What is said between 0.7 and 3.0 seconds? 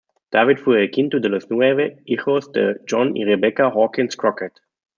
el quinto de los nueve hijos de